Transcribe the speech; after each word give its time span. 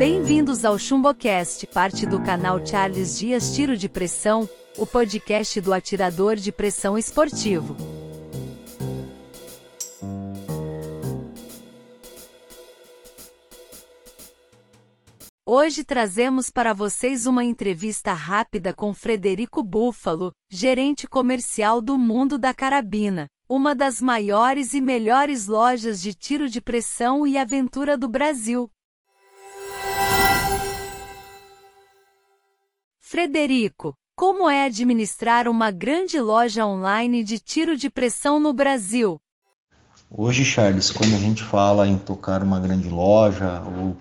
Bem-vindos 0.00 0.64
ao 0.64 0.78
ChumboCast, 0.78 1.66
parte 1.66 2.06
do 2.06 2.22
canal 2.22 2.64
Charles 2.64 3.18
Dias 3.18 3.54
Tiro 3.54 3.76
de 3.76 3.86
Pressão, 3.86 4.48
o 4.78 4.86
podcast 4.86 5.60
do 5.60 5.74
atirador 5.74 6.36
de 6.36 6.50
pressão 6.50 6.96
esportivo. 6.96 7.76
Hoje 15.44 15.84
trazemos 15.84 16.48
para 16.48 16.72
vocês 16.72 17.26
uma 17.26 17.44
entrevista 17.44 18.14
rápida 18.14 18.72
com 18.72 18.94
Frederico 18.94 19.62
Búfalo, 19.62 20.32
gerente 20.48 21.06
comercial 21.06 21.82
do 21.82 21.98
Mundo 21.98 22.38
da 22.38 22.54
Carabina, 22.54 23.26
uma 23.46 23.74
das 23.74 24.00
maiores 24.00 24.72
e 24.72 24.80
melhores 24.80 25.46
lojas 25.46 26.00
de 26.00 26.14
tiro 26.14 26.48
de 26.48 26.62
pressão 26.62 27.26
e 27.26 27.36
aventura 27.36 27.98
do 27.98 28.08
Brasil. 28.08 28.70
Frederico, 33.10 33.92
como 34.14 34.48
é 34.48 34.66
administrar 34.66 35.48
uma 35.48 35.72
grande 35.72 36.20
loja 36.20 36.64
online 36.64 37.24
de 37.24 37.40
tiro 37.40 37.76
de 37.76 37.90
pressão 37.90 38.38
no 38.38 38.52
Brasil? 38.52 39.20
Hoje, 40.08 40.44
Charles, 40.44 40.92
quando 40.92 41.16
a 41.16 41.18
gente 41.18 41.42
fala 41.42 41.88
em 41.88 41.98
tocar 41.98 42.40
uma 42.40 42.60
grande 42.60 42.88
loja 42.88 43.62
ou 43.62 43.96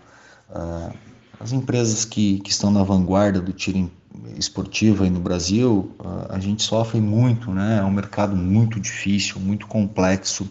uh, 0.51 0.93
as 1.39 1.51
empresas 1.51 2.05
que, 2.05 2.39
que 2.41 2.51
estão 2.51 2.69
na 2.69 2.83
vanguarda 2.83 3.41
do 3.41 3.51
tiro 3.51 3.89
esportivo 4.37 5.03
aí 5.03 5.09
no 5.09 5.19
Brasil, 5.19 5.91
uh, 5.99 6.31
a 6.31 6.39
gente 6.39 6.61
sofre 6.61 7.01
muito, 7.01 7.49
né? 7.49 7.79
É 7.79 7.83
um 7.83 7.89
mercado 7.89 8.35
muito 8.35 8.79
difícil, 8.79 9.39
muito 9.39 9.65
complexo, 9.65 10.47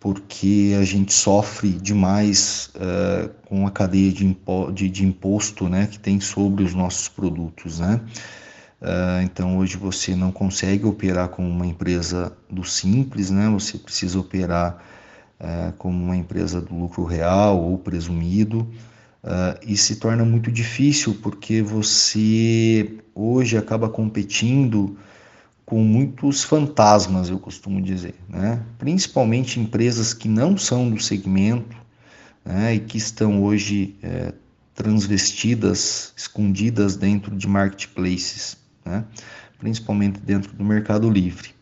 porque 0.00 0.74
a 0.80 0.82
gente 0.82 1.12
sofre 1.12 1.68
demais 1.68 2.70
uh, 2.74 3.28
com 3.44 3.66
a 3.66 3.70
cadeia 3.70 4.10
de, 4.10 4.24
impo 4.24 4.72
de, 4.72 4.88
de, 4.88 5.04
imposto 5.04 5.68
né, 5.68 5.86
que 5.86 5.98
tem 5.98 6.18
sobre 6.18 6.64
os 6.64 6.72
nossos 6.74 7.06
produtos. 7.08 7.80
Né? 7.80 8.00
Uh, 8.80 9.22
então 9.22 9.58
hoje 9.58 9.76
você 9.76 10.16
não 10.16 10.32
consegue 10.32 10.86
operar 10.86 11.28
como 11.28 11.46
uma 11.46 11.66
empresa 11.66 12.32
do 12.48 12.64
simples, 12.64 13.30
né? 13.30 13.46
você 13.50 13.76
precisa 13.76 14.18
operar 14.18 14.82
uh, 15.38 15.72
como 15.76 16.02
uma 16.02 16.16
empresa 16.16 16.62
do 16.62 16.74
lucro 16.74 17.04
real 17.04 17.60
ou 17.62 17.76
presumido. 17.76 18.66
e 19.66 19.76
se 19.76 19.96
torna 19.96 20.24
muito 20.24 20.50
difícil 20.50 21.18
porque 21.22 21.60
você 21.60 22.96
hoje 23.14 23.58
acaba 23.58 23.90
competindo 23.90 24.96
com 25.70 25.84
muitos 25.84 26.42
fantasmas, 26.42 27.30
eu 27.30 27.38
costumo 27.38 27.80
dizer, 27.80 28.16
né? 28.28 28.60
principalmente 28.76 29.60
empresas 29.60 30.12
que 30.12 30.28
não 30.28 30.58
são 30.58 30.90
do 30.90 31.00
segmento 31.00 31.76
né? 32.44 32.74
e 32.74 32.80
que 32.80 32.98
estão 32.98 33.40
hoje 33.44 33.94
é, 34.02 34.34
transvestidas, 34.74 36.12
escondidas 36.16 36.96
dentro 36.96 37.36
de 37.36 37.46
marketplaces, 37.46 38.56
né? 38.84 39.04
principalmente 39.60 40.18
dentro 40.18 40.52
do 40.54 40.64
Mercado 40.64 41.08
Livre. 41.08 41.54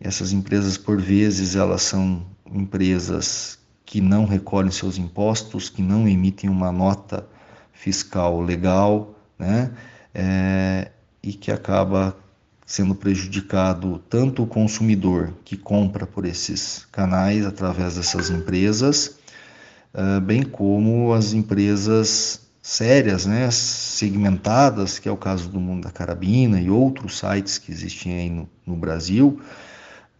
Essas 0.00 0.32
empresas, 0.32 0.78
por 0.78 0.98
vezes, 0.98 1.56
elas 1.56 1.82
são 1.82 2.24
empresas 2.50 3.58
que 3.84 4.00
não 4.00 4.24
recolhem 4.24 4.70
seus 4.70 4.96
impostos, 4.96 5.68
que 5.68 5.82
não 5.82 6.08
emitem 6.08 6.48
uma 6.48 6.72
nota 6.72 7.28
fiscal 7.70 8.40
legal, 8.40 9.14
né? 9.38 9.72
É, 10.14 10.90
e 11.22 11.34
que 11.34 11.52
acaba 11.52 12.16
sendo 12.66 12.96
prejudicado 12.96 14.02
tanto 14.10 14.42
o 14.42 14.46
consumidor 14.46 15.32
que 15.44 15.56
compra 15.56 16.04
por 16.04 16.26
esses 16.26 16.84
canais 16.90 17.46
através 17.46 17.94
dessas 17.94 18.28
empresas, 18.28 19.18
uh, 19.94 20.20
bem 20.20 20.42
como 20.42 21.14
as 21.14 21.32
empresas 21.32 22.40
sérias, 22.60 23.24
né, 23.24 23.48
segmentadas, 23.52 24.98
que 24.98 25.08
é 25.08 25.12
o 25.12 25.16
caso 25.16 25.48
do 25.48 25.60
Mundo 25.60 25.84
da 25.84 25.92
Carabina 25.92 26.60
e 26.60 26.68
outros 26.68 27.18
sites 27.18 27.56
que 27.58 27.70
existem 27.70 28.18
aí 28.18 28.28
no, 28.28 28.48
no 28.66 28.74
Brasil, 28.74 29.40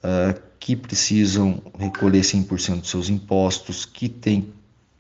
uh, 0.04 0.41
que 0.60 0.76
precisam 0.76 1.60
recolher 1.76 2.20
100% 2.20 2.81
dos 2.81 2.91
seus 2.91 3.09
impostos, 3.09 3.84
que 3.84 4.09
tem 4.09 4.53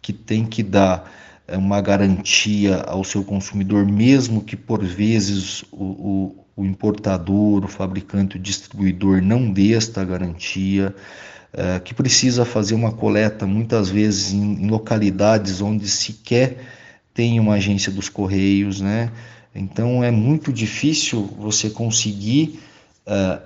que, 0.02 0.12
tem 0.12 0.44
que 0.46 0.62
dar 0.62 1.10
eh, 1.10 1.35
uma 1.48 1.80
garantia 1.80 2.76
ao 2.82 3.04
seu 3.04 3.22
consumidor, 3.22 3.86
mesmo 3.86 4.42
que 4.42 4.56
por 4.56 4.82
vezes 4.84 5.62
o, 5.72 5.84
o 5.84 6.46
o 6.56 6.64
importador, 6.64 7.64
o 7.64 7.68
fabricante, 7.68 8.36
o 8.36 8.40
distribuidor 8.40 9.20
não 9.20 9.52
dê 9.52 9.74
esta 9.74 10.02
garantia, 10.02 10.94
é, 11.52 11.78
que 11.78 11.92
precisa 11.92 12.44
fazer 12.44 12.74
uma 12.74 12.92
coleta 12.92 13.46
muitas 13.46 13.90
vezes 13.90 14.32
em, 14.32 14.64
em, 14.64 14.68
localidades 14.68 15.60
onde 15.60 15.86
sequer 15.86 16.58
tem 17.12 17.38
uma 17.38 17.54
agência 17.54 17.92
dos 17.92 18.08
correios, 18.08 18.80
né? 18.80 19.12
Então 19.54 20.02
é 20.02 20.10
muito 20.10 20.52
difícil 20.52 21.24
você 21.38 21.68
conseguir 21.68 22.60
é, 23.06 23.40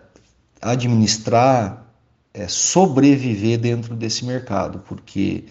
administrar, 0.61 1.87
é, 2.33 2.47
sobreviver 2.47 3.59
dentro 3.59 3.97
desse 3.97 4.25
mercado, 4.25 4.85
porque 4.89 5.45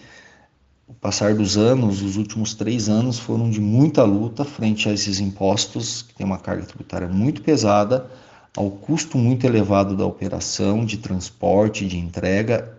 o 0.90 0.94
passar 0.94 1.36
dos 1.36 1.56
anos, 1.56 2.02
os 2.02 2.16
últimos 2.16 2.52
três 2.52 2.88
anos 2.88 3.16
foram 3.16 3.48
de 3.48 3.60
muita 3.60 4.02
luta 4.02 4.44
frente 4.44 4.88
a 4.88 4.92
esses 4.92 5.20
impostos, 5.20 6.02
que 6.02 6.14
tem 6.14 6.26
uma 6.26 6.36
carga 6.36 6.64
tributária 6.64 7.06
muito 7.06 7.42
pesada, 7.42 8.10
ao 8.56 8.68
custo 8.68 9.16
muito 9.16 9.46
elevado 9.46 9.96
da 9.96 10.04
operação, 10.04 10.84
de 10.84 10.96
transporte, 10.96 11.86
de 11.86 11.96
entrega 11.96 12.76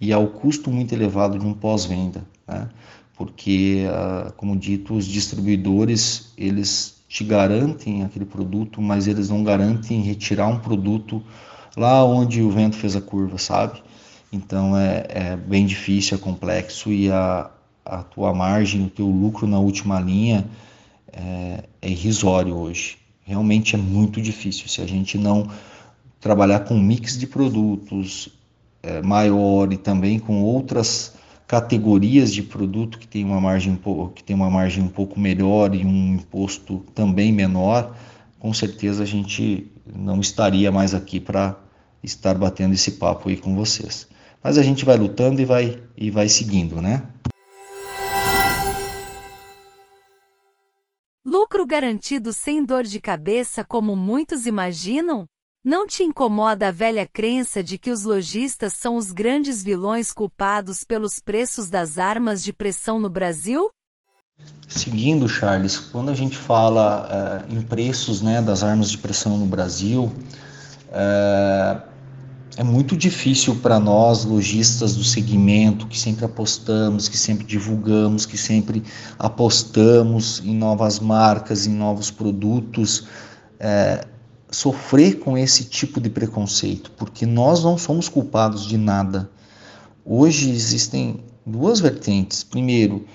e 0.00 0.12
ao 0.12 0.28
custo 0.28 0.70
muito 0.70 0.94
elevado 0.94 1.36
de 1.36 1.44
um 1.44 1.52
pós-venda, 1.52 2.22
né? 2.46 2.68
porque, 3.16 3.84
ah, 3.90 4.32
como 4.36 4.56
dito, 4.56 4.94
os 4.94 5.04
distribuidores 5.04 6.32
eles 6.38 7.02
te 7.08 7.24
garantem 7.24 8.04
aquele 8.04 8.24
produto, 8.24 8.80
mas 8.80 9.08
eles 9.08 9.30
não 9.30 9.42
garantem 9.42 10.00
retirar 10.00 10.46
um 10.46 10.60
produto 10.60 11.20
lá 11.76 12.04
onde 12.04 12.40
o 12.40 12.50
vento 12.50 12.76
fez 12.76 12.94
a 12.94 13.00
curva, 13.00 13.36
sabe? 13.36 13.82
Então 14.32 14.76
é, 14.76 15.06
é 15.08 15.36
bem 15.36 15.66
difícil, 15.66 16.16
é 16.16 16.20
complexo 16.20 16.92
e 16.92 17.10
a, 17.10 17.50
a 17.84 18.02
tua 18.02 18.34
margem, 18.34 18.84
o 18.84 18.90
teu 18.90 19.06
lucro 19.06 19.46
na 19.46 19.58
última 19.58 19.98
linha 19.98 20.44
é, 21.12 21.64
é 21.80 21.88
irrisório 21.88 22.54
hoje. 22.54 22.98
Realmente 23.24 23.74
é 23.74 23.78
muito 23.78 24.20
difícil. 24.20 24.68
Se 24.68 24.80
a 24.80 24.86
gente 24.86 25.16
não 25.16 25.48
trabalhar 26.20 26.60
com 26.60 26.74
um 26.74 26.82
mix 26.82 27.16
de 27.18 27.26
produtos 27.26 28.28
é, 28.82 29.02
maior 29.02 29.72
e 29.72 29.76
também 29.76 30.18
com 30.18 30.42
outras 30.42 31.14
categorias 31.46 32.32
de 32.32 32.42
produto 32.42 32.98
que 32.98 33.08
tem 33.08 33.24
uma 33.24 33.40
margem 33.40 33.78
que 34.14 34.22
tem 34.22 34.36
uma 34.36 34.50
margem 34.50 34.84
um 34.84 34.88
pouco 34.88 35.18
melhor 35.18 35.74
e 35.74 35.84
um 35.84 36.14
imposto 36.14 36.84
também 36.94 37.32
menor, 37.32 37.96
com 38.38 38.52
certeza 38.52 39.02
a 39.02 39.06
gente 39.06 39.66
não 39.86 40.20
estaria 40.20 40.70
mais 40.70 40.94
aqui 40.94 41.18
para 41.18 41.56
estar 42.02 42.34
batendo 42.34 42.74
esse 42.74 42.92
papo 42.92 43.30
aí 43.30 43.36
com 43.36 43.56
vocês. 43.56 44.06
Mas 44.42 44.56
a 44.58 44.62
gente 44.62 44.84
vai 44.84 44.96
lutando 44.96 45.40
e 45.40 45.44
vai, 45.44 45.82
e 45.96 46.10
vai 46.10 46.28
seguindo, 46.28 46.80
né? 46.80 47.06
Lucro 51.24 51.66
garantido 51.66 52.32
sem 52.32 52.64
dor 52.64 52.84
de 52.84 53.00
cabeça 53.00 53.64
como 53.64 53.94
muitos 53.94 54.46
imaginam? 54.46 55.26
Não 55.64 55.86
te 55.86 56.02
incomoda 56.02 56.68
a 56.68 56.70
velha 56.70 57.06
crença 57.06 57.62
de 57.62 57.76
que 57.76 57.90
os 57.90 58.04
lojistas 58.04 58.72
são 58.72 58.96
os 58.96 59.12
grandes 59.12 59.62
vilões 59.62 60.12
culpados 60.12 60.84
pelos 60.84 61.18
preços 61.18 61.68
das 61.68 61.98
armas 61.98 62.42
de 62.42 62.52
pressão 62.52 62.98
no 62.98 63.10
Brasil? 63.10 63.68
Seguindo, 64.68 65.28
Charles, 65.28 65.78
quando 65.78 66.10
a 66.10 66.14
gente 66.14 66.36
fala 66.36 67.44
uh, 67.48 67.52
em 67.52 67.60
preços 67.60 68.22
né, 68.22 68.40
das 68.40 68.62
armas 68.62 68.90
de 68.90 68.98
pressão 68.98 69.36
no 69.36 69.46
Brasil, 69.46 70.04
uh, 70.88 71.82
é 72.58 72.64
muito 72.64 72.96
difícil 72.96 73.54
para 73.54 73.78
nós, 73.78 74.24
lojistas 74.24 74.96
do 74.96 75.04
segmento, 75.04 75.86
que 75.86 75.96
sempre 75.96 76.24
apostamos, 76.24 77.08
que 77.08 77.16
sempre 77.16 77.46
divulgamos, 77.46 78.26
que 78.26 78.36
sempre 78.36 78.82
apostamos 79.16 80.42
em 80.44 80.56
novas 80.56 80.98
marcas, 80.98 81.68
em 81.68 81.72
novos 81.72 82.10
produtos, 82.10 83.06
é, 83.60 84.04
sofrer 84.50 85.20
com 85.20 85.38
esse 85.38 85.66
tipo 85.66 86.00
de 86.00 86.10
preconceito, 86.10 86.90
porque 86.96 87.24
nós 87.24 87.62
não 87.62 87.78
somos 87.78 88.08
culpados 88.08 88.66
de 88.66 88.76
nada. 88.76 89.30
Hoje 90.04 90.50
existem 90.50 91.20
duas 91.46 91.78
vertentes. 91.78 92.42
Primeiro, 92.42 93.06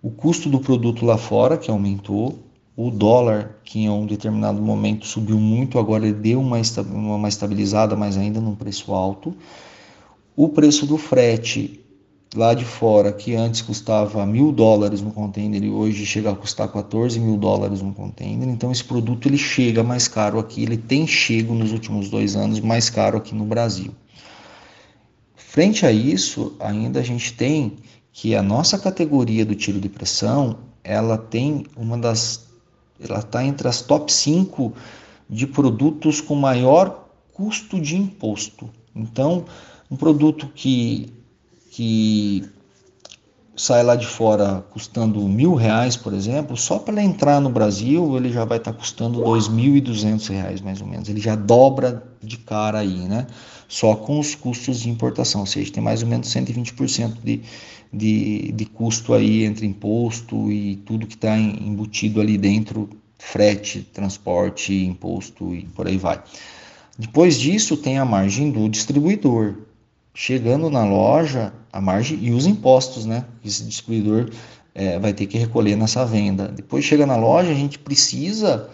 o 0.00 0.10
custo 0.10 0.48
do 0.48 0.58
produto 0.58 1.04
lá 1.04 1.18
fora, 1.18 1.58
que 1.58 1.70
aumentou, 1.70 2.45
o 2.76 2.90
dólar, 2.90 3.56
que 3.64 3.80
em 3.80 3.88
um 3.88 4.04
determinado 4.04 4.60
momento 4.60 5.06
subiu 5.06 5.38
muito, 5.38 5.78
agora 5.78 6.12
deu 6.12 6.40
uma, 6.40 6.60
uma 6.92 7.28
estabilizada, 7.28 7.96
mas 7.96 8.18
ainda 8.18 8.38
num 8.38 8.54
preço 8.54 8.92
alto. 8.92 9.34
O 10.36 10.50
preço 10.50 10.86
do 10.86 10.98
frete 10.98 11.80
lá 12.34 12.52
de 12.52 12.66
fora, 12.66 13.12
que 13.12 13.34
antes 13.34 13.62
custava 13.62 14.26
mil 14.26 14.52
dólares 14.52 15.00
no 15.00 15.10
container 15.10 15.64
e 15.64 15.70
hoje 15.70 16.04
chega 16.04 16.30
a 16.30 16.36
custar 16.36 16.68
14 16.68 17.18
mil 17.18 17.38
dólares 17.38 17.80
no 17.80 17.94
container. 17.94 18.46
Então 18.46 18.70
esse 18.70 18.84
produto 18.84 19.26
ele 19.26 19.38
chega 19.38 19.82
mais 19.82 20.06
caro 20.06 20.38
aqui, 20.38 20.62
ele 20.62 20.76
tem 20.76 21.06
chego 21.06 21.54
nos 21.54 21.72
últimos 21.72 22.10
dois 22.10 22.36
anos 22.36 22.60
mais 22.60 22.90
caro 22.90 23.16
aqui 23.16 23.34
no 23.34 23.46
Brasil. 23.46 23.92
Frente 25.34 25.86
a 25.86 25.92
isso, 25.92 26.54
ainda 26.60 27.00
a 27.00 27.02
gente 27.02 27.32
tem 27.32 27.76
que 28.12 28.34
a 28.34 28.42
nossa 28.42 28.78
categoria 28.78 29.46
do 29.46 29.54
tiro 29.54 29.80
de 29.80 29.88
pressão 29.88 30.58
ela 30.84 31.16
tem 31.16 31.64
uma 31.74 31.96
das 31.96 32.45
ela 33.00 33.18
está 33.18 33.44
entre 33.44 33.68
as 33.68 33.82
top 33.82 34.12
5 34.12 34.72
de 35.28 35.46
produtos 35.46 36.20
com 36.20 36.34
maior 36.34 37.08
custo 37.32 37.80
de 37.80 37.96
imposto. 37.96 38.70
Então, 38.94 39.44
um 39.90 39.96
produto 39.96 40.48
que, 40.54 41.12
que 41.70 42.48
sai 43.56 43.82
lá 43.82 43.96
de 43.96 44.06
fora 44.06 44.64
custando 44.70 45.20
mil 45.22 45.54
reais, 45.54 45.96
por 45.96 46.12
exemplo, 46.12 46.56
só 46.56 46.78
para 46.78 47.02
entrar 47.02 47.40
no 47.40 47.48
Brasil 47.48 48.16
ele 48.16 48.30
já 48.30 48.44
vai 48.44 48.58
estar 48.58 48.72
tá 48.72 48.78
custando 48.78 49.22
dois 49.22 49.48
mil 49.48 49.76
e 49.76 49.80
duzentos 49.80 50.28
reais 50.28 50.60
mais 50.60 50.80
ou 50.80 50.86
menos. 50.86 51.08
Ele 51.08 51.20
já 51.20 51.34
dobra 51.34 52.02
de 52.22 52.36
cara 52.36 52.80
aí, 52.80 52.98
né? 53.08 53.26
Só 53.66 53.96
com 53.96 54.20
os 54.20 54.34
custos 54.34 54.80
de 54.80 54.90
importação, 54.90 55.40
ou 55.40 55.46
seja, 55.46 55.72
tem 55.72 55.82
mais 55.82 56.02
ou 56.02 56.08
menos 56.08 56.28
120% 56.28 57.14
de, 57.24 57.40
de, 57.92 58.52
de 58.52 58.64
custo 58.66 59.14
aí 59.14 59.44
entre 59.44 59.66
imposto 59.66 60.52
e 60.52 60.76
tudo 60.76 61.06
que 61.06 61.14
está 61.14 61.36
embutido 61.36 62.20
ali 62.20 62.38
dentro, 62.38 62.88
frete, 63.18 63.80
transporte, 63.80 64.72
imposto 64.72 65.54
e 65.54 65.64
por 65.74 65.88
aí 65.88 65.96
vai. 65.96 66.22
Depois 66.98 67.38
disso 67.38 67.76
tem 67.76 67.98
a 67.98 68.04
margem 68.04 68.50
do 68.50 68.68
distribuidor. 68.68 69.54
Chegando 70.18 70.70
na 70.70 70.82
loja, 70.82 71.52
a 71.70 71.78
margem 71.78 72.18
e 72.22 72.30
os 72.30 72.46
impostos, 72.46 73.04
né? 73.04 73.26
Esse 73.44 73.62
distribuidor 73.64 74.30
é, 74.74 74.98
vai 74.98 75.12
ter 75.12 75.26
que 75.26 75.36
recolher 75.36 75.76
nessa 75.76 76.06
venda. 76.06 76.48
Depois 76.48 76.86
chega 76.86 77.04
na 77.04 77.16
loja, 77.16 77.50
a 77.50 77.54
gente 77.54 77.78
precisa 77.78 78.70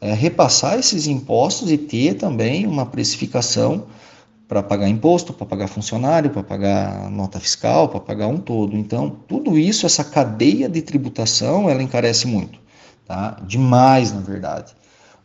é, 0.00 0.14
repassar 0.14 0.78
esses 0.78 1.08
impostos 1.08 1.72
e 1.72 1.76
ter 1.76 2.14
também 2.14 2.68
uma 2.68 2.86
precificação 2.86 3.86
para 4.46 4.62
pagar 4.62 4.88
imposto, 4.88 5.32
para 5.32 5.44
pagar 5.44 5.66
funcionário, 5.66 6.30
para 6.30 6.44
pagar 6.44 7.10
nota 7.10 7.40
fiscal, 7.40 7.88
para 7.88 7.98
pagar 7.98 8.28
um 8.28 8.38
todo. 8.38 8.76
Então, 8.76 9.10
tudo 9.26 9.58
isso, 9.58 9.86
essa 9.86 10.04
cadeia 10.04 10.68
de 10.68 10.82
tributação, 10.82 11.68
ela 11.68 11.82
encarece 11.82 12.28
muito, 12.28 12.60
tá? 13.04 13.40
Demais, 13.44 14.12
na 14.12 14.20
verdade. 14.20 14.72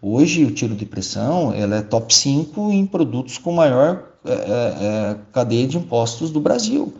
Hoje, 0.01 0.43
o 0.43 0.51
tiro 0.51 0.75
de 0.75 0.85
pressão, 0.85 1.53
ela 1.53 1.75
é 1.75 1.81
top 1.83 2.11
5 2.13 2.71
em 2.71 2.87
produtos 2.87 3.37
com 3.37 3.51
maior 3.51 4.11
é, 4.25 4.31
é, 4.31 4.35
é, 4.35 5.17
cadeia 5.31 5.67
de 5.67 5.77
impostos 5.77 6.31
do 6.31 6.39
Brasil. 6.39 6.91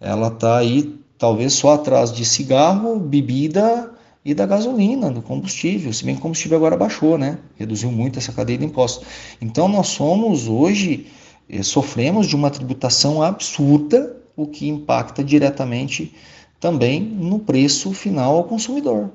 Ela 0.00 0.26
está 0.26 0.58
aí, 0.58 0.98
talvez, 1.16 1.52
só 1.52 1.74
atrás 1.74 2.12
de 2.12 2.24
cigarro, 2.24 2.98
bebida 2.98 3.92
e 4.24 4.34
da 4.34 4.44
gasolina, 4.44 5.08
do 5.08 5.22
combustível, 5.22 5.92
se 5.92 6.04
bem 6.04 6.16
que 6.16 6.20
o 6.20 6.22
combustível 6.22 6.56
agora 6.56 6.76
baixou, 6.76 7.16
né? 7.16 7.38
Reduziu 7.56 7.92
muito 7.92 8.18
essa 8.18 8.32
cadeia 8.32 8.58
de 8.58 8.64
impostos. 8.64 9.06
Então, 9.40 9.68
nós 9.68 9.88
somos 9.88 10.48
hoje 10.48 11.06
eh, 11.48 11.62
sofremos 11.62 12.26
de 12.26 12.34
uma 12.34 12.50
tributação 12.50 13.22
absurda, 13.22 14.16
o 14.34 14.46
que 14.46 14.68
impacta 14.68 15.22
diretamente 15.22 16.12
também 16.58 17.00
no 17.00 17.38
preço 17.38 17.92
final 17.92 18.36
ao 18.36 18.44
consumidor. 18.44 19.10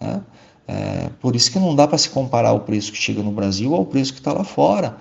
Né? 0.00 0.22
É, 0.72 1.10
por 1.20 1.36
isso 1.36 1.52
que 1.52 1.58
não 1.58 1.74
dá 1.74 1.86
para 1.86 1.98
se 1.98 2.08
comparar 2.08 2.52
o 2.52 2.60
preço 2.60 2.92
que 2.92 2.98
chega 2.98 3.22
no 3.22 3.30
Brasil 3.30 3.74
ao 3.74 3.84
preço 3.84 4.14
que 4.14 4.20
está 4.20 4.32
lá 4.32 4.42
fora. 4.42 4.96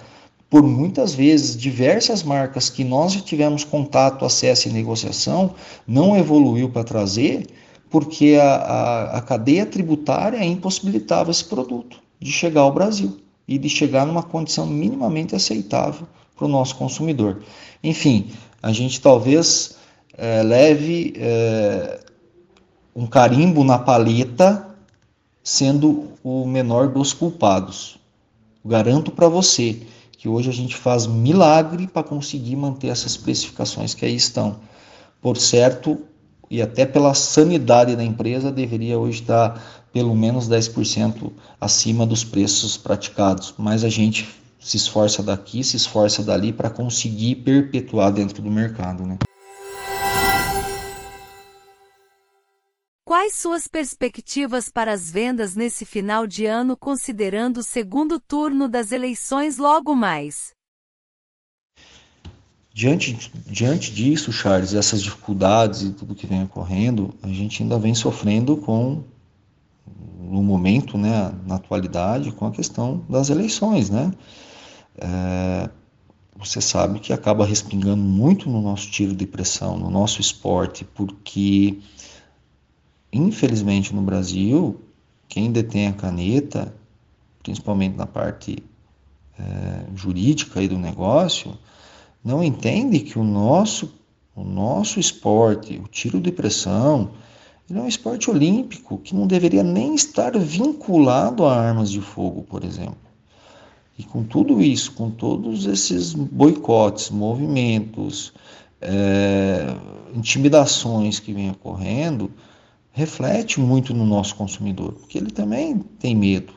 Por 0.49 0.63
muitas 0.63 1.13
vezes, 1.13 1.55
diversas 1.55 2.23
marcas 2.23 2.69
que 2.69 2.83
nós 2.83 3.13
já 3.13 3.21
tivemos 3.21 3.63
contato, 3.63 4.25
acesso 4.25 4.67
e 4.67 4.73
negociação 4.73 5.55
não 5.87 6.17
evoluiu 6.17 6.69
para 6.69 6.83
trazer 6.83 7.47
porque 7.89 8.37
a, 8.41 8.55
a, 8.55 9.17
a 9.17 9.21
cadeia 9.21 9.65
tributária 9.65 10.43
impossibilitava 10.43 11.31
esse 11.31 11.45
produto 11.45 11.99
de 12.19 12.31
chegar 12.31 12.61
ao 12.61 12.73
Brasil 12.73 13.17
e 13.47 13.57
de 13.57 13.69
chegar 13.69 14.05
numa 14.05 14.23
condição 14.23 14.65
minimamente 14.65 15.35
aceitável 15.35 16.07
para 16.35 16.45
o 16.45 16.49
nosso 16.49 16.75
consumidor. 16.75 17.43
Enfim, 17.83 18.31
a 18.61 18.71
gente 18.71 18.99
talvez 18.99 19.75
é, 20.17 20.43
leve 20.43 21.13
é, 21.17 21.99
um 22.95 23.05
carimbo 23.07 23.63
na 23.63 23.77
paleta, 23.79 24.70
sendo 25.43 26.09
o 26.23 26.45
menor 26.45 26.89
dos 26.89 27.13
culpados. 27.13 27.99
Garanto 28.63 29.11
para 29.11 29.27
você 29.27 29.81
que 30.11 30.29
hoje 30.29 30.49
a 30.49 30.53
gente 30.53 30.75
faz 30.75 31.07
milagre 31.07 31.87
para 31.87 32.03
conseguir 32.03 32.55
manter 32.55 32.87
essas 32.89 33.13
especificações 33.13 33.93
que 33.93 34.05
aí 34.05 34.15
estão. 34.15 34.57
Por 35.19 35.37
certo, 35.37 35.99
e 36.49 36.61
até 36.61 36.85
pela 36.85 37.13
sanidade 37.13 37.95
da 37.95 38.03
empresa, 38.03 38.51
deveria 38.51 38.99
hoje 38.99 39.21
estar 39.21 39.87
pelo 39.91 40.15
menos 40.15 40.47
10% 40.47 41.31
acima 41.59 42.05
dos 42.05 42.23
preços 42.23 42.77
praticados. 42.77 43.53
Mas 43.57 43.83
a 43.83 43.89
gente 43.89 44.29
se 44.59 44.77
esforça 44.77 45.23
daqui, 45.23 45.63
se 45.63 45.75
esforça 45.75 46.21
dali 46.21 46.53
para 46.53 46.69
conseguir 46.69 47.35
perpetuar 47.37 48.11
dentro 48.11 48.43
do 48.43 48.51
mercado, 48.51 49.03
né? 49.05 49.17
Quais 53.21 53.35
suas 53.35 53.67
perspectivas 53.67 54.67
para 54.67 54.91
as 54.91 55.11
vendas 55.11 55.55
nesse 55.55 55.85
final 55.85 56.25
de 56.25 56.47
ano, 56.47 56.75
considerando 56.75 57.57
o 57.57 57.63
segundo 57.63 58.19
turno 58.19 58.67
das 58.67 58.91
eleições 58.91 59.59
logo 59.59 59.93
mais? 59.93 60.53
Diante, 62.73 63.31
diante 63.45 63.93
disso, 63.93 64.33
Charles, 64.33 64.73
essas 64.73 65.03
dificuldades 65.03 65.83
e 65.83 65.91
tudo 65.91 66.15
que 66.15 66.25
vem 66.25 66.45
ocorrendo, 66.45 67.13
a 67.21 67.27
gente 67.27 67.61
ainda 67.61 67.77
vem 67.77 67.93
sofrendo 67.93 68.57
com, 68.57 69.03
no 70.19 70.41
momento, 70.41 70.97
né, 70.97 71.31
na 71.45 71.57
atualidade, 71.57 72.31
com 72.31 72.47
a 72.47 72.51
questão 72.51 73.05
das 73.07 73.29
eleições, 73.29 73.91
né? 73.91 74.11
é, 74.97 75.69
você 76.35 76.59
sabe 76.59 76.99
que 76.99 77.13
acaba 77.13 77.45
respingando 77.45 78.01
muito 78.01 78.49
no 78.49 78.63
nosso 78.63 78.89
tiro 78.89 79.13
de 79.13 79.27
pressão, 79.27 79.77
no 79.77 79.91
nosso 79.91 80.19
esporte, 80.19 80.83
porque 80.83 81.77
infelizmente 83.11 83.93
no 83.93 84.01
Brasil, 84.01 84.79
quem 85.27 85.51
detém 85.51 85.87
a 85.87 85.93
caneta, 85.93 86.73
principalmente 87.41 87.97
na 87.97 88.05
parte 88.05 88.63
é, 89.39 89.85
jurídica 89.95 90.59
aí 90.59 90.67
do 90.67 90.77
negócio, 90.77 91.57
não 92.23 92.43
entende 92.43 92.99
que 92.99 93.17
o 93.17 93.23
nosso, 93.23 93.93
o 94.35 94.43
nosso 94.43 94.99
esporte, 94.99 95.81
o 95.83 95.87
tiro 95.87 96.19
de 96.19 96.31
pressão, 96.31 97.11
ele 97.69 97.79
é 97.79 97.81
um 97.81 97.87
esporte 97.87 98.29
olímpico 98.29 98.97
que 98.97 99.15
não 99.15 99.25
deveria 99.25 99.63
nem 99.63 99.95
estar 99.95 100.37
vinculado 100.37 101.45
a 101.45 101.55
armas 101.55 101.89
de 101.89 102.01
fogo, 102.01 102.43
por 102.43 102.63
exemplo. 102.63 102.97
E 103.97 104.03
com 104.03 104.23
tudo 104.23 104.61
isso, 104.61 104.91
com 104.93 105.09
todos 105.09 105.65
esses 105.65 106.13
boicotes, 106.13 107.09
movimentos, 107.09 108.33
é, 108.81 109.67
intimidações 110.13 111.19
que 111.19 111.31
vêm 111.33 111.51
ocorrendo, 111.51 112.31
reflete 112.91 113.59
muito 113.59 113.93
no 113.93 114.05
nosso 114.05 114.35
consumidor, 114.35 114.93
porque 114.93 115.17
ele 115.17 115.31
também 115.31 115.79
tem 115.99 116.15
medo 116.15 116.53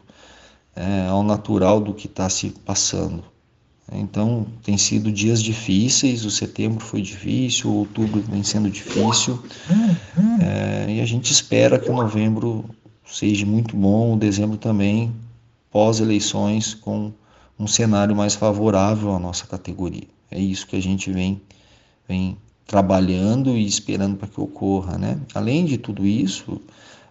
é, 0.74 1.06
ao 1.06 1.22
natural 1.22 1.80
do 1.80 1.94
que 1.94 2.06
está 2.06 2.28
se 2.28 2.50
passando. 2.50 3.22
Então, 3.92 4.46
tem 4.62 4.78
sido 4.78 5.12
dias 5.12 5.42
difíceis, 5.42 6.24
o 6.24 6.30
setembro 6.30 6.80
foi 6.80 7.02
difícil, 7.02 7.70
o 7.70 7.74
outubro 7.74 8.20
vem 8.22 8.42
sendo 8.42 8.70
difícil, 8.70 9.42
é, 10.40 10.90
e 10.90 11.00
a 11.00 11.04
gente 11.04 11.30
espera 11.30 11.78
que 11.78 11.90
o 11.90 11.94
novembro 11.94 12.64
seja 13.06 13.44
muito 13.44 13.76
bom, 13.76 14.14
o 14.14 14.18
dezembro 14.18 14.56
também, 14.56 15.14
pós-eleições, 15.70 16.72
com 16.72 17.12
um 17.58 17.66
cenário 17.66 18.16
mais 18.16 18.34
favorável 18.34 19.14
à 19.14 19.18
nossa 19.18 19.46
categoria. 19.46 20.08
É 20.30 20.40
isso 20.40 20.66
que 20.66 20.76
a 20.76 20.82
gente 20.82 21.12
vem, 21.12 21.40
vem 22.08 22.38
trabalhando 22.66 23.50
e 23.56 23.66
esperando 23.66 24.16
para 24.16 24.28
que 24.28 24.40
ocorra, 24.40 24.96
né? 24.96 25.20
Além 25.34 25.64
de 25.64 25.76
tudo 25.78 26.06
isso, 26.06 26.60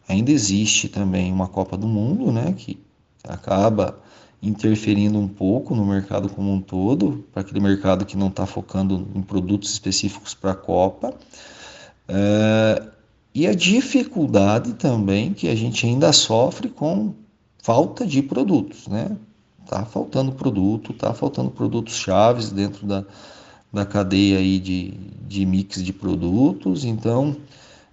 ainda 0.08 0.32
existe 0.32 0.88
também 0.90 1.32
uma 1.32 1.48
Copa 1.48 1.78
do 1.78 1.88
Mundo, 1.88 2.32
né, 2.32 2.54
que 2.58 2.80
acaba 3.24 4.00
interferindo 4.42 5.18
um 5.18 5.28
pouco 5.28 5.74
no 5.74 5.86
mercado 5.86 6.28
como 6.28 6.52
um 6.52 6.60
todo, 6.60 7.26
para 7.32 7.42
aquele 7.42 7.62
mercado 7.62 8.06
que 8.06 8.18
não 8.18 8.28
está 8.28 8.46
focando 8.46 9.08
em 9.16 9.22
produtos 9.22 9.72
específicos 9.72 10.34
para 10.34 10.52
a 10.52 10.56
Copa. 10.56 11.14
É, 12.08 12.84
e 13.34 13.48
a 13.48 13.54
dificuldade 13.54 14.74
também 14.74 15.34
que 15.34 15.48
a 15.48 15.56
gente 15.56 15.86
ainda 15.86 16.12
sofre 16.12 16.68
com 16.68 17.14
falta 17.62 18.06
de 18.06 18.22
produtos, 18.22 18.88
né? 18.88 19.16
Tá 19.66 19.86
faltando 19.86 20.34
produto, 20.34 20.92
tá 20.94 21.14
faltando 21.14 21.50
produtos 21.50 21.96
chaves 21.96 22.52
dentro 22.52 22.86
da, 22.86 23.06
da 23.74 23.86
cadeia 23.86 24.38
aí 24.38 24.60
de, 24.60 24.94
de 25.28 25.46
mix 25.46 25.84
de 25.84 25.92
produtos, 25.92 26.86
então, 26.86 27.36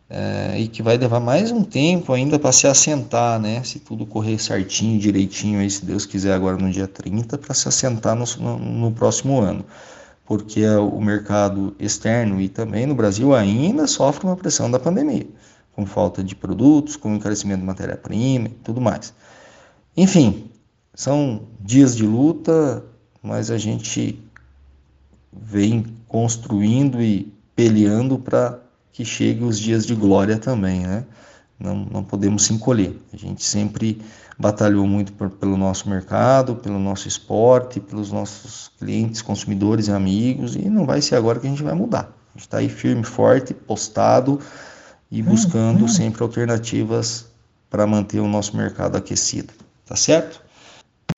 é, 0.08 0.60
e 0.60 0.68
que 0.68 0.82
vai 0.82 0.98
levar 0.98 1.20
mais 1.20 1.50
um 1.50 1.64
tempo 1.64 2.12
ainda 2.12 2.38
para 2.38 2.52
se 2.52 2.66
assentar, 2.66 3.40
né? 3.40 3.62
Se 3.62 3.78
tudo 3.78 4.04
correr 4.04 4.38
certinho, 4.38 5.00
direitinho, 5.00 5.60
aí, 5.60 5.70
se 5.70 5.84
Deus 5.84 6.04
quiser, 6.04 6.34
agora 6.34 6.56
no 6.56 6.70
dia 6.70 6.86
30, 6.86 7.38
para 7.38 7.54
se 7.54 7.66
assentar 7.66 8.14
no, 8.14 8.24
no, 8.38 8.58
no 8.58 8.92
próximo 8.92 9.40
ano 9.40 9.64
porque 10.30 10.64
o 10.64 11.00
mercado 11.00 11.74
externo 11.76 12.40
e 12.40 12.48
também 12.48 12.86
no 12.86 12.94
Brasil 12.94 13.34
ainda 13.34 13.88
sofre 13.88 14.24
uma 14.24 14.36
pressão 14.36 14.70
da 14.70 14.78
pandemia, 14.78 15.26
com 15.74 15.84
falta 15.84 16.22
de 16.22 16.36
produtos, 16.36 16.94
com 16.94 17.16
encarecimento 17.16 17.58
de 17.58 17.66
matéria-prima 17.66 18.46
e 18.46 18.54
tudo 18.62 18.80
mais. 18.80 19.12
Enfim, 19.96 20.48
são 20.94 21.48
dias 21.58 21.96
de 21.96 22.06
luta, 22.06 22.84
mas 23.20 23.50
a 23.50 23.58
gente 23.58 24.22
vem 25.32 25.84
construindo 26.08 27.00
e 27.00 27.32
peleando 27.54 28.18
para 28.18 28.58
que 28.92 29.04
chegue 29.04 29.44
os 29.44 29.58
dias 29.58 29.86
de 29.86 29.94
glória 29.94 30.38
também, 30.38 30.80
né? 30.80 31.04
não, 31.60 31.76
não 31.76 32.02
podemos 32.02 32.44
se 32.44 32.54
encolher. 32.54 32.98
A 33.12 33.16
gente 33.16 33.44
sempre 33.44 34.00
batalhou 34.38 34.86
muito 34.86 35.12
por, 35.12 35.28
pelo 35.28 35.58
nosso 35.58 35.88
mercado, 35.90 36.56
pelo 36.56 36.78
nosso 36.78 37.06
esporte, 37.06 37.78
pelos 37.78 38.10
nossos 38.10 38.72
clientes, 38.78 39.20
consumidores 39.20 39.88
e 39.88 39.92
amigos, 39.92 40.56
e 40.56 40.70
não 40.70 40.86
vai 40.86 41.02
ser 41.02 41.16
agora 41.16 41.38
que 41.38 41.46
a 41.46 41.50
gente 41.50 41.62
vai 41.62 41.74
mudar. 41.74 42.10
A 42.30 42.38
gente 42.38 42.46
está 42.46 42.58
aí 42.58 42.70
firme, 42.70 43.04
forte, 43.04 43.52
postado 43.52 44.40
e 45.10 45.22
buscando 45.22 45.86
sempre 45.88 46.22
alternativas 46.22 47.26
para 47.68 47.86
manter 47.86 48.20
o 48.20 48.28
nosso 48.28 48.56
mercado 48.56 48.96
aquecido. 48.96 49.52
Tá 49.84 49.94
certo? 49.94 50.40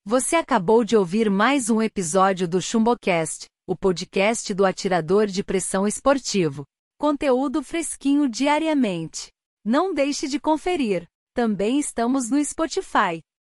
Você 0.04 0.34
acabou 0.34 0.82
de 0.82 0.96
ouvir 0.96 1.30
mais 1.30 1.70
um 1.70 1.80
episódio 1.80 2.48
do 2.48 2.60
ChumboCast, 2.60 3.51
o 3.66 3.76
podcast 3.76 4.52
do 4.52 4.66
atirador 4.66 5.26
de 5.26 5.44
pressão 5.44 5.86
esportivo. 5.86 6.64
Conteúdo 6.98 7.62
fresquinho 7.62 8.28
diariamente. 8.28 9.30
Não 9.64 9.94
deixe 9.94 10.26
de 10.26 10.40
conferir. 10.40 11.06
Também 11.32 11.78
estamos 11.78 12.28
no 12.28 12.44
Spotify. 12.44 13.22